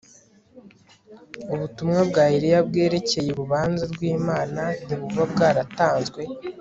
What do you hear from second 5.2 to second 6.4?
bwaratanzwe